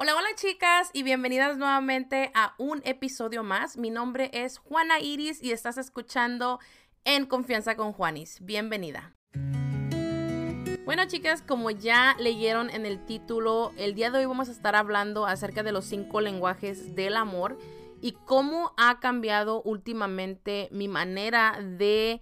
[0.00, 3.76] Hola, hola chicas y bienvenidas nuevamente a un episodio más.
[3.76, 6.60] Mi nombre es Juana Iris y estás escuchando
[7.02, 8.38] En Confianza con Juanis.
[8.40, 9.12] Bienvenida.
[10.84, 14.76] Bueno chicas, como ya leyeron en el título, el día de hoy vamos a estar
[14.76, 17.58] hablando acerca de los cinco lenguajes del amor
[18.00, 22.20] y cómo ha cambiado últimamente mi manera de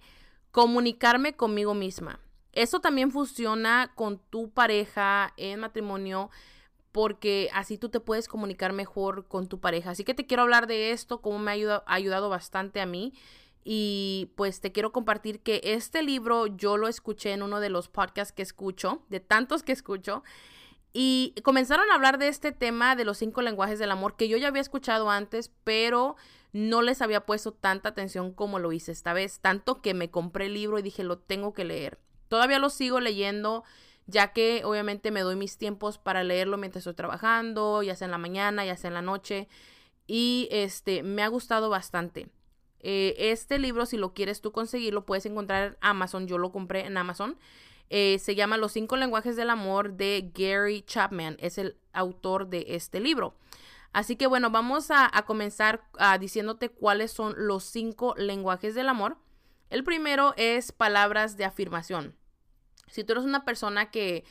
[0.49, 2.19] comunicarme conmigo misma.
[2.53, 6.31] Eso también funciona con tu pareja en matrimonio
[6.91, 9.91] porque así tú te puedes comunicar mejor con tu pareja.
[9.91, 13.13] Así que te quiero hablar de esto, cómo me ha ayudado, ayudado bastante a mí.
[13.63, 17.89] Y pues te quiero compartir que este libro yo lo escuché en uno de los
[17.89, 20.23] podcasts que escucho, de tantos que escucho.
[20.93, 24.37] Y comenzaron a hablar de este tema de los cinco lenguajes del amor que yo
[24.37, 26.15] ya había escuchado antes, pero
[26.53, 29.39] no les había puesto tanta atención como lo hice esta vez.
[29.39, 31.99] Tanto que me compré el libro y dije, lo tengo que leer.
[32.29, 33.63] Todavía lo sigo leyendo
[34.07, 38.11] ya que obviamente me doy mis tiempos para leerlo mientras estoy trabajando, ya sea en
[38.11, 39.47] la mañana, ya sea en la noche,
[40.07, 42.29] y este me ha gustado bastante.
[42.79, 46.85] Eh, este libro, si lo quieres tú conseguirlo, puedes encontrar en Amazon, yo lo compré
[46.85, 47.37] en Amazon.
[47.89, 52.65] Eh, se llama Los cinco lenguajes del amor de Gary Chapman, es el autor de
[52.69, 53.35] este libro.
[53.93, 59.17] Así que bueno, vamos a, comenzar ah, diciéndote cuáles son los cinco lenguajes del amor.
[59.69, 62.15] El primero es palabras de afirmación.
[62.87, 64.23] Si tú eres una persona que,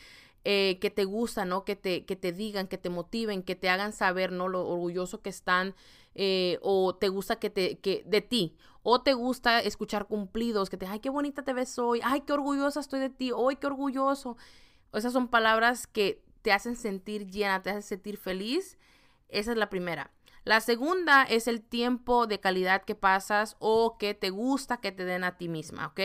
[0.44, 1.64] eh, que te gusta, ¿no?
[1.64, 4.48] Que te, que te digan, que te motiven, que te hagan saber, ¿no?
[4.48, 5.74] Lo orgulloso que están
[6.14, 10.78] eh, o te gusta que te, que de ti, o te gusta escuchar cumplidos, que
[10.78, 13.66] te, ay, qué bonita te ves hoy, ay, qué orgullosa estoy de ti, hoy qué
[13.66, 14.36] orgulloso.
[14.94, 18.78] Esas son palabras que te hacen sentir llena, te hacen sentir feliz.
[19.28, 20.10] Esa es la primera.
[20.46, 25.04] La segunda es el tiempo de calidad que pasas o que te gusta que te
[25.04, 26.00] den a ti misma, ¿ok?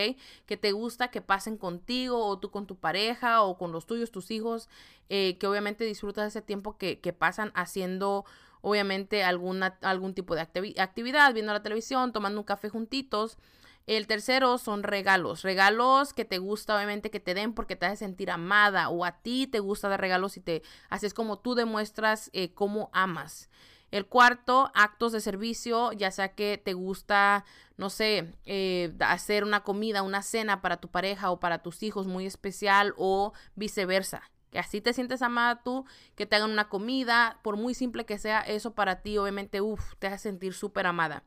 [0.46, 4.10] Que te gusta que pasen contigo o tú con tu pareja o con los tuyos,
[4.10, 4.68] tus hijos,
[5.08, 8.24] eh, que obviamente disfrutas ese tiempo que, pasan haciendo
[8.62, 13.38] obviamente alguna, algún tipo de actividad, viendo la televisión, tomando un café juntitos.
[13.86, 17.98] El tercero son regalos, regalos que te gusta obviamente que te den porque te hace
[17.98, 22.28] sentir amada o a ti te gusta dar regalos y te haces como tú demuestras
[22.32, 23.48] eh, cómo amas.
[23.92, 27.44] El cuarto, actos de servicio, ya sea que te gusta,
[27.76, 32.06] no sé, eh, hacer una comida, una cena para tu pareja o para tus hijos
[32.06, 34.22] muy especial o viceversa.
[34.50, 38.18] Que así te sientes amada tú, que te hagan una comida, por muy simple que
[38.18, 41.22] sea, eso para ti obviamente, uff, te hace sentir súper amada.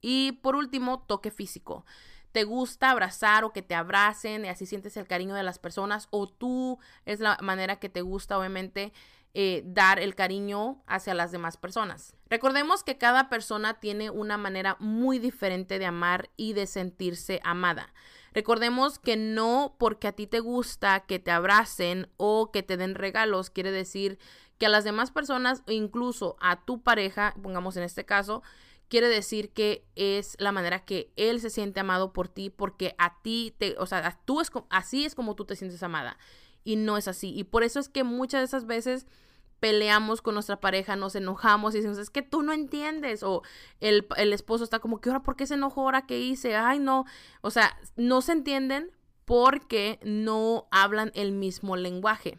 [0.00, 1.84] Y por último, toque físico
[2.36, 6.28] te gusta abrazar o que te abracen así sientes el cariño de las personas o
[6.28, 8.92] tú es la manera que te gusta obviamente
[9.38, 12.14] eh, dar el cariño hacia las demás personas.
[12.30, 17.92] Recordemos que cada persona tiene una manera muy diferente de amar y de sentirse amada.
[18.32, 22.94] Recordemos que no porque a ti te gusta que te abracen o que te den
[22.94, 24.18] regalos, quiere decir
[24.56, 28.42] que a las demás personas, incluso a tu pareja, pongamos en este caso,
[28.88, 33.20] quiere decir que es la manera que él se siente amado por ti porque a
[33.20, 36.16] ti te, o sea, tú es así es como tú te sientes amada
[36.64, 37.34] y no es así.
[37.36, 39.06] Y por eso es que muchas de esas veces
[39.60, 43.22] peleamos con nuestra pareja, nos enojamos y decimos, es que tú no entiendes.
[43.22, 43.42] O
[43.80, 45.22] el, esposo está como, ¿qué hora?
[45.22, 46.06] ¿Por qué se enojó ahora?
[46.06, 46.56] ¿Qué hice?
[46.56, 47.04] Ay, no.
[47.40, 48.90] O sea, no se entienden
[49.24, 52.38] porque no hablan el mismo lenguaje.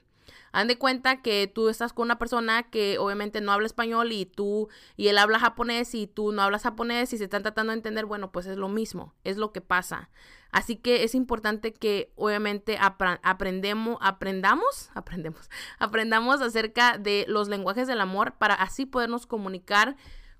[0.57, 4.25] Han de cuenta que tú estás con una persona que obviamente no habla español y
[4.25, 7.77] tú y él habla japonés y tú no hablas japonés y se están tratando de
[7.77, 10.09] entender, bueno, pues es lo mismo, es lo que pasa.
[10.49, 15.47] Así que es importante que obviamente aprendemos, aprendamos, aprendemos,
[15.77, 19.95] aprendamos acerca de los lenguajes del amor para así podernos comunicar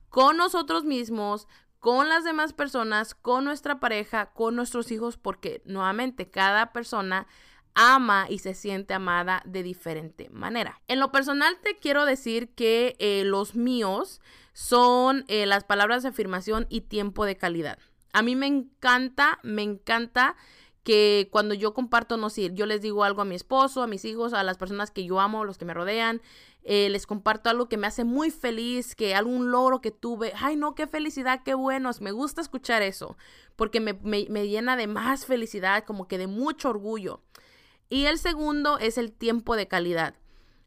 [0.09, 1.47] con nosotros mismos,
[1.77, 7.27] con las demás personas, con nuestra pareja, con nuestros hijos, porque nuevamente cada persona
[7.77, 10.81] ama y se siente amada de diferente manera.
[10.87, 14.19] En lo personal te quiero decir que eh, los míos
[14.53, 17.77] son eh, las palabras de afirmación y tiempo de calidad.
[18.13, 20.35] A mí me encanta, me encanta
[20.83, 24.05] que cuando yo comparto, no sé, yo les digo algo a mi esposo, a mis
[24.05, 26.21] hijos, a las personas que yo amo, los que me rodean,
[26.63, 30.55] eh, les comparto algo que me hace muy feliz, que algún logro que tuve, ay
[30.55, 33.17] no, qué felicidad, qué buenos, me gusta escuchar eso,
[33.55, 37.21] porque me, me llena de más felicidad, como que de mucho orgullo.
[37.89, 40.15] Y el segundo es el tiempo de calidad.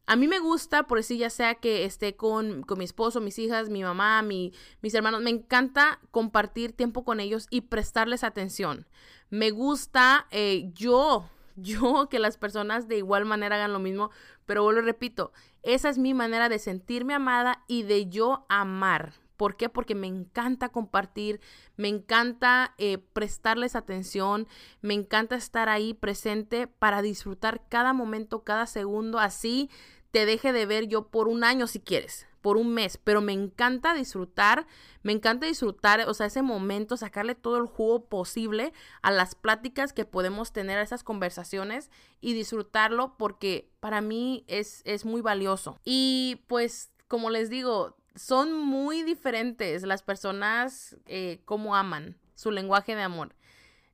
[0.07, 3.69] A mí me gusta, por decir ya sea que esté con, mi esposo, mis hijas,
[3.69, 4.51] mi mamá, mi,
[4.81, 8.87] mis hermanos, me encanta compartir tiempo con ellos y prestarles atención.
[9.29, 14.09] Me gusta eh, yo, yo que las personas de igual manera hagan lo mismo,
[14.45, 15.31] pero vuelvo repito,
[15.63, 19.13] esa es mi manera de sentirme amada y de yo amar.
[19.41, 19.69] ¿Por qué?
[19.69, 21.41] Porque me encanta compartir,
[21.75, 24.47] me encanta eh, prestarles atención,
[24.81, 29.71] me encanta estar ahí presente para disfrutar cada momento, cada segundo, así
[30.11, 33.33] te deje de ver yo por un año si quieres, por un mes, pero me
[33.33, 34.67] encanta disfrutar,
[35.01, 39.91] me encanta disfrutar, o sea, ese momento, sacarle todo el jugo posible a las pláticas
[39.91, 41.89] que podemos tener, a esas conversaciones
[42.19, 45.79] y disfrutarlo porque para mí es, es muy valioso.
[45.83, 52.95] Y pues, como les digo, son muy diferentes las personas eh, como aman, su lenguaje
[52.95, 53.35] de amor.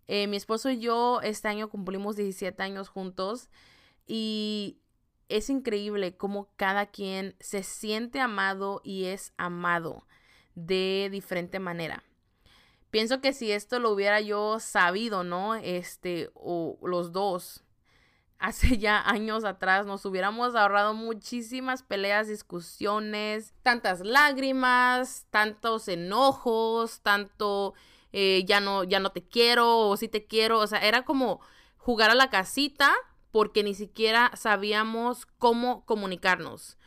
[0.07, 3.49] Eh, mi esposo y yo este año cumplimos 17 años juntos
[4.05, 4.77] y
[5.29, 10.07] es increíble cómo cada quien se siente amado y es amado
[10.55, 12.03] de diferente manera.
[12.89, 15.55] Pienso que si esto lo hubiera yo sabido, ¿no?
[15.55, 17.63] Este, o los dos,
[18.39, 27.73] hace ya años atrás, nos hubiéramos ahorrado muchísimas peleas, discusiones, tantas lágrimas, tantos enojos, tanto
[28.13, 30.59] eh, ya no, ya no te quiero o sí te quiero.
[30.59, 31.39] O sea, era como
[31.77, 32.93] jugar a la casita
[33.31, 36.77] porque ni siquiera sabíamos cómo comunicarnos.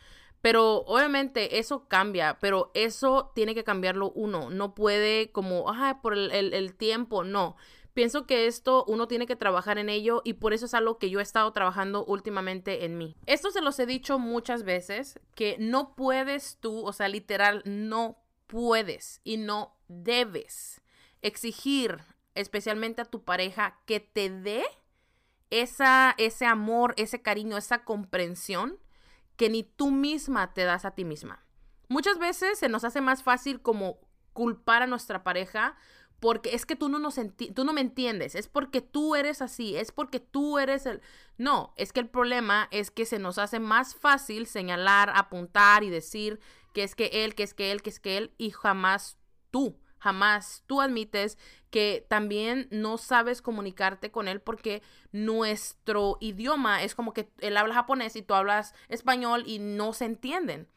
[0.41, 4.49] Pero obviamente eso cambia, pero eso tiene que cambiarlo uno.
[4.49, 7.55] No puede como, ah, por el, el, tiempo, no.
[7.93, 11.09] Pienso que esto uno tiene que trabajar en ello y por eso es algo que
[11.09, 13.17] yo he estado trabajando últimamente en mí.
[13.25, 18.17] Esto se los he dicho muchas veces, que no puedes tú, o sea, literal, no
[18.47, 20.81] puedes y no debes
[21.21, 21.99] exigir
[22.33, 24.63] especialmente a tu pareja que te dé
[25.49, 28.79] esa, ese amor, ese cariño, esa comprensión
[29.35, 31.43] que ni tú misma te das a ti misma.
[31.89, 33.99] Muchas veces se nos hace más fácil como
[34.33, 35.75] culpar a nuestra pareja
[36.21, 37.19] porque es que tú no, nos
[37.55, 41.01] tú no me entiendes, es porque tú eres así, es porque tú eres el...
[41.37, 45.89] No, es que el problema es que se nos hace más fácil señalar, apuntar y
[45.89, 46.39] decir
[46.73, 49.17] que es que él, que es que él, que es que él y jamás
[49.49, 51.37] tú jamás tú admites
[51.69, 54.81] que también no sabes comunicarte con él porque
[55.11, 60.05] nuestro idioma es como que él habla japonés y tú hablas español y no se
[60.05, 60.67] entienden.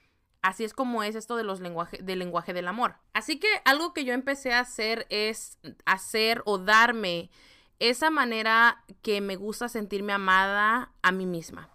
[0.44, 2.96] Así es como es esto de los lenguajes del lenguaje del amor.
[3.14, 7.30] Así que algo que yo empecé a hacer es hacer o darme
[7.78, 11.70] esa manera que me gusta sentirme amada a mí misma.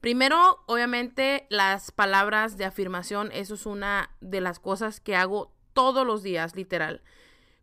[0.00, 6.04] Primero, obviamente, las palabras de afirmación, eso es una de las cosas que hago todos
[6.04, 7.02] los días, literal.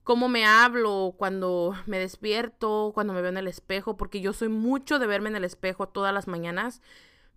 [0.06, 4.48] Cómo me hablo cuando me despierto, cuando me veo en el espejo, porque yo soy
[4.48, 6.81] mucho de verme en el espejo todas las mañanas.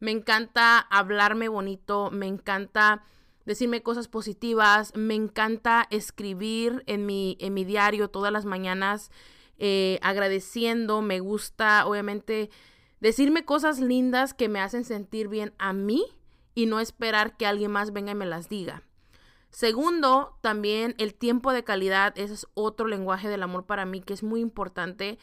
[0.01, 3.03] Me encanta hablarme bonito, me encanta
[3.45, 9.11] decirme cosas positivas, me encanta escribir en mi, en mi diario todas las mañanas
[9.59, 12.51] eh, agradeciendo, me gusta obviamente
[13.01, 16.05] decirme cosas lindas que me hacen sentir bien a mí
[16.55, 18.83] y no esperar que alguien más venga y me las diga.
[19.51, 24.13] Segundo, también el tiempo de calidad, ese es otro lenguaje del amor para mí que
[24.13, 25.19] es muy importante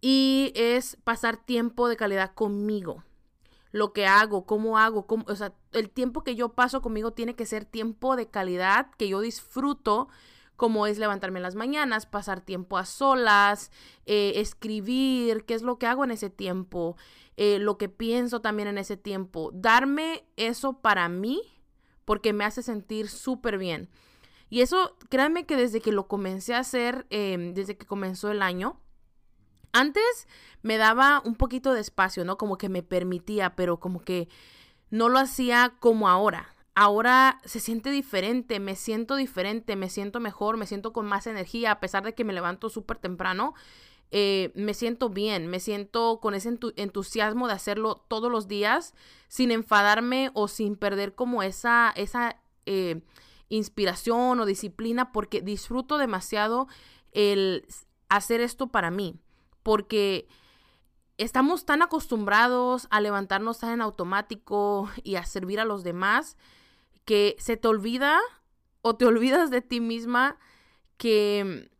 [0.00, 3.02] y es pasar tiempo de calidad conmigo.
[3.72, 7.34] Lo que hago, cómo hago, cómo, o sea, el tiempo que yo paso conmigo tiene
[7.34, 10.08] que ser tiempo de calidad que yo disfruto,
[10.56, 13.70] como es levantarme en las mañanas, pasar tiempo a solas,
[14.06, 16.96] eh, escribir, qué es lo que hago en ese tiempo,
[17.36, 19.50] eh, lo que pienso también en ese tiempo.
[19.54, 21.42] Darme eso para mí
[22.04, 23.88] porque me hace sentir súper bien.
[24.50, 28.42] Y eso, créanme que desde que lo comencé a hacer, em, desde que comenzó el
[28.42, 28.80] año,
[29.72, 30.26] antes
[30.62, 32.38] me daba un poquito de espacio, ¿no?
[32.38, 34.28] Como que me permitía, pero como que
[34.90, 36.54] no lo hacía como ahora.
[36.74, 41.72] Ahora se siente diferente, me siento diferente, me siento mejor, me siento con más energía,
[41.72, 43.54] a pesar de que me levanto súper temprano.
[44.10, 48.94] Eh, me siento bien, me siento con ese entusiasmo de hacerlo todos los días
[49.28, 53.02] sin enfadarme o sin perder como esa, esa eh,
[53.50, 56.68] inspiración o disciplina porque disfruto demasiado
[57.12, 57.66] el
[58.08, 59.16] hacer esto para mí,
[59.68, 60.26] porque
[61.18, 66.38] estamos tan acostumbrados a levantarnos en automático y a servir a los demás
[67.04, 68.18] que se te olvida
[68.80, 70.38] o te olvidas de ti misma
[70.96, 71.70] que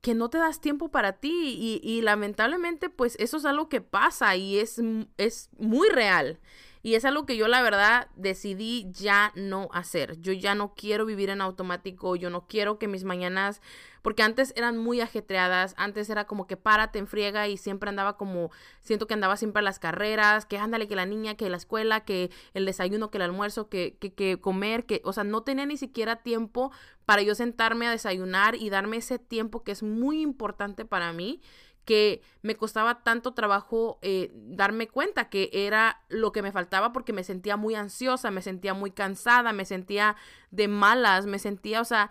[0.00, 3.80] que no te das tiempo para ti y, y, lamentablemente pues eso es algo que
[3.80, 4.80] pasa y es,
[5.16, 6.40] es muy real.
[6.86, 10.20] Y es algo que yo la verdad decidí ya no hacer.
[10.20, 13.60] Yo ya no quiero vivir en automático, yo no quiero que mis mañanas,
[14.02, 18.16] porque antes eran muy ajetreadas, antes era como que párate en friega y siempre andaba
[18.16, 18.52] como,
[18.82, 22.04] siento que andaba siempre a las carreras, que ándale, que la niña, que la escuela,
[22.04, 25.66] que el desayuno, que el almuerzo, que, que, que comer, que, o sea, no tenía
[25.66, 26.70] ni siquiera tiempo
[27.04, 31.40] para yo sentarme a desayunar y darme ese tiempo que es muy importante para mí
[31.86, 37.14] que me costaba tanto trabajo eh, darme cuenta que era lo que me faltaba porque
[37.14, 40.16] me sentía muy ansiosa, me sentía muy cansada, me sentía
[40.50, 42.10] de malas, me sentía, o sea,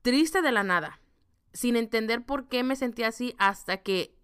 [0.00, 1.00] triste de la nada,
[1.52, 4.16] sin entender por qué me sentía así hasta que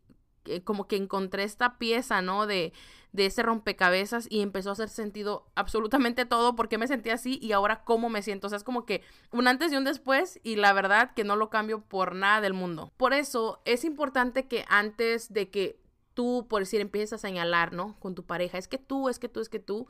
[0.65, 2.47] como que encontré esta pieza, ¿no?
[2.47, 2.73] De,
[3.17, 7.53] de ese rompecabezas y empezó a hacer sentido absolutamente todo, porque me sentía así y
[7.53, 8.47] ahora cómo me siento.
[8.47, 11.35] O sea, es como que un antes y un después y la verdad que no
[11.35, 12.93] lo cambio por nada del mundo.
[12.99, 15.81] Por eso es importante que antes de que
[16.13, 17.99] tú, por decir, empieces a señalar, ¿no?
[18.01, 19.89] Con tu pareja, es que tú, es que tú, es que tú,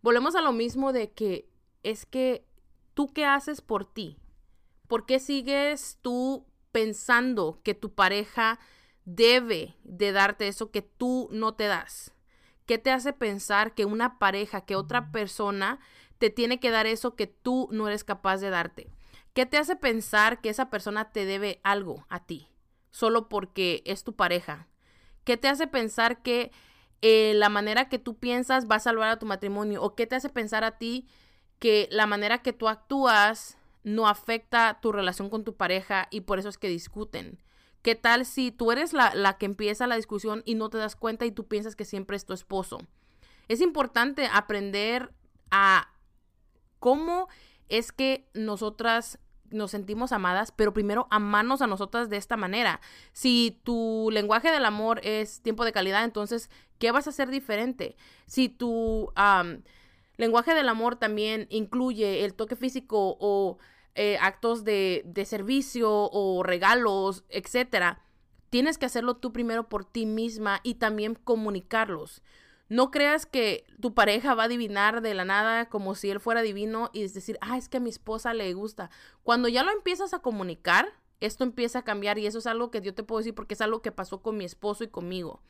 [0.00, 1.50] volvemos a lo mismo de que
[1.82, 2.46] es que
[2.94, 4.16] tú qué haces por ti.
[4.86, 8.60] ¿Por qué sigues tú pensando que tu pareja
[9.04, 12.14] debe de darte eso que tú no te das?
[12.70, 15.80] ¿Qué te hace pensar que una pareja, que otra persona
[16.18, 18.92] te tiene que dar eso que tú no eres capaz de darte?
[19.34, 22.46] ¿Qué te hace pensar que esa persona te debe algo a ti?
[22.92, 24.68] Solo porque es tu pareja.
[25.24, 26.52] ¿Qué te hace pensar que
[27.02, 29.82] eh, la manera que tú piensas va a salvar a tu matrimonio?
[29.82, 31.08] ¿O qué te hace pensar a ti
[31.58, 36.38] que la manera que tú actúas no afecta tu relación con tu pareja y por
[36.38, 37.40] eso es que discuten?
[37.82, 41.24] ¿Qué tal si tú eres la, que empieza la discusión y no te das cuenta
[41.24, 42.78] y tú piensas que siempre es tu esposo?
[43.48, 45.12] Es importante aprender
[45.50, 45.88] a
[46.78, 47.28] cómo
[47.68, 49.18] es que nosotras
[49.50, 52.80] nos sentimos amadas, pero primero amarnos a nosotras de esta manera.
[53.12, 57.96] Si tu lenguaje del amor es tiempo de calidad, entonces, ¿qué vas a hacer diferente?
[58.26, 59.10] Si tu
[60.18, 63.58] lenguaje del amor también incluye el toque físico o
[63.94, 68.02] eh, actos de, de servicio o regalos, etcétera,
[68.50, 72.22] tienes que hacerlo tú primero por ti misma y también comunicarlos.
[72.68, 76.40] No creas que tu pareja va a adivinar de la nada como si él fuera
[76.40, 78.90] divino y es decir, ah, es que a mi esposa le gusta.
[79.24, 82.80] Cuando ya lo empiezas a comunicar, esto empieza a cambiar y eso es algo que
[82.80, 85.42] yo te puedo decir porque es algo que pasó con mi esposo y conmigo.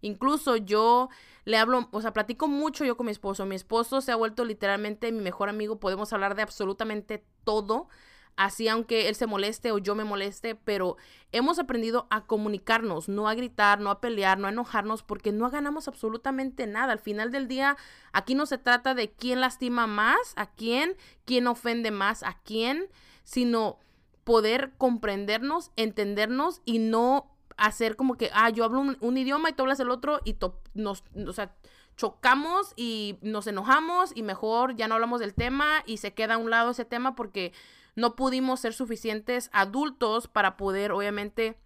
[0.00, 1.08] Incluso yo
[1.44, 3.46] le hablo, o sea, platico mucho yo con mi esposo.
[3.46, 5.80] Mi esposo se ha vuelto literalmente mi mejor amigo.
[5.80, 7.88] Podemos hablar de absolutamente todo.
[8.36, 10.98] Así aunque él se moleste o yo me moleste, pero
[11.32, 15.50] hemos aprendido a comunicarnos, no a gritar, no a pelear, no a enojarnos, porque no
[15.50, 16.92] ganamos absolutamente nada.
[16.92, 17.78] Al final del día,
[18.12, 22.88] aquí no se trata de quién lastima más, a quién, quién ofende más, a quién,
[23.24, 23.78] sino
[24.24, 29.62] poder comprendernos, entendernos y no hacer como que, ah, yo hablo un, idioma y tú
[29.62, 30.36] hablas el otro y
[30.74, 31.54] nos, o sea,
[31.96, 36.38] chocamos y nos enojamos y mejor ya no hablamos del tema y se queda a
[36.38, 37.52] un lado ese tema porque
[37.94, 41.58] no pudimos ser suficientes adultos para poder, obviamente,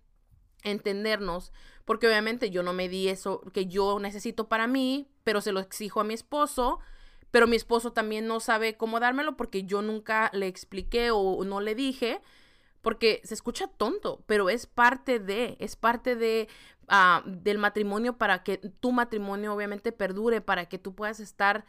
[0.63, 1.53] entendernos,
[1.85, 5.59] porque obviamente yo no me di eso que yo necesito para mí, pero se lo
[5.59, 6.79] exijo a mi esposo,
[7.33, 11.61] pero mi esposo también no sabe cómo dármelo porque yo nunca le expliqué o no
[11.61, 12.21] le dije
[12.83, 16.49] porque se escucha tonto, pero es parte de, es parte de
[16.89, 21.65] ah, del matrimonio para que tu matrimonio obviamente perdure, para que tú puedas estar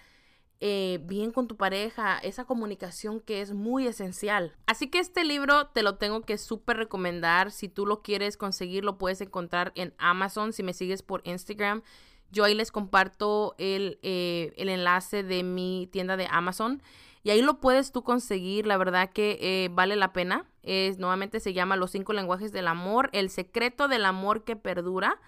[0.63, 4.55] eh, bien con tu pareja, esa comunicación que es muy esencial.
[4.67, 7.49] Así que este libro te lo tengo que súper recomendar.
[7.49, 10.53] Si tú lo quieres conseguir, lo puedes encontrar en Amazon.
[10.53, 11.81] Si me sigues por Instagram,
[12.29, 16.83] yo ahí les comparto el, eh, el enlace de mi tienda de Amazon.
[17.23, 20.45] Y ahí lo puedes tú conseguir, la verdad que eh, vale la pena.
[20.63, 25.19] Es, nuevamente se llama Los cinco lenguajes del amor, el secreto del amor que perdura.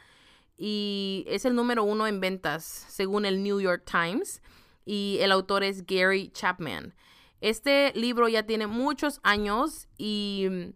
[0.58, 4.42] Y es el número uno en ventas, según el New York Times.
[4.86, 6.94] Y el autor es Gary Chapman.
[7.42, 10.74] Este libro ya tiene muchos años y mm,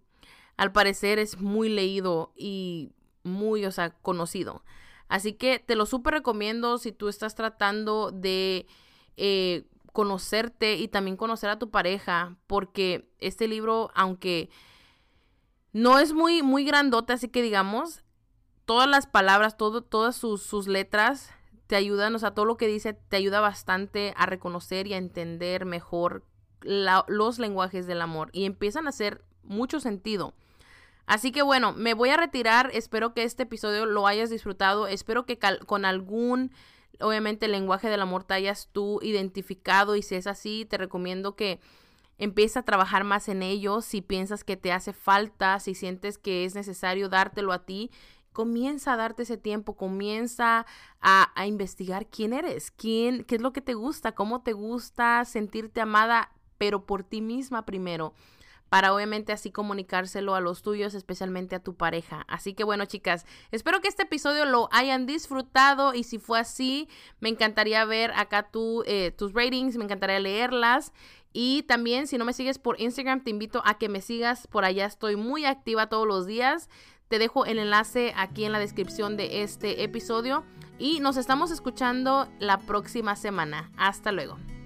[0.58, 2.92] al parecer es muy leído y
[3.24, 4.64] muy, o sea, conocido.
[5.08, 8.68] Así que te lo súper recomiendo si tú estás tratando de
[9.16, 9.66] eh,
[9.98, 14.52] conocerte y también conocer a tu pareja, porque este libro, aunque
[15.74, 18.04] no es muy, muy grandote, así que digamos,
[18.66, 21.32] todas las palabras, todo, todas sus, letras
[21.66, 24.98] te ayudan, o sea, todo lo que dice te ayuda bastante a reconocer y a
[24.98, 26.24] entender mejor
[26.62, 30.36] los lenguajes del amor y empiezan a hacer mucho sentido.
[31.08, 35.26] Así que bueno, me voy a retirar, espero que este episodio lo hayas disfrutado, espero
[35.26, 36.52] que con algún
[37.00, 41.60] obviamente el lenguaje del amor hayas tú identificado y si es así, te recomiendo que
[42.18, 43.82] empieces a trabajar más en ello.
[43.82, 47.92] Si piensas que te hace falta, si sientes que es necesario dártelo a ti,
[48.34, 50.66] comienza a darte ese tiempo, comienza
[51.02, 55.26] a, a investigar quién eres, quién, qué es lo que te gusta, cómo te gusta
[55.26, 58.14] sentirte amada, pero por ti misma primero
[58.70, 62.26] para obviamente así comunicárselo a los tuyos, especialmente a tu pareja.
[62.28, 66.90] Así que bueno, chicas, espero que este episodio lo hayan disfrutado y si fue así,
[67.20, 68.50] me encantaría ver acá
[68.86, 70.94] eh, tus ratings, me encantaría leerlas.
[71.34, 74.48] Y también, si no me sigues por Instagram, te invito a que me sigas.
[74.48, 76.70] Por allá estoy muy activa todos los días.
[77.10, 80.44] Te dejo el enlace aquí en la descripción de este episodio.
[80.80, 83.72] Y nos estamos escuchando la próxima semana.
[83.78, 84.57] Hasta luego.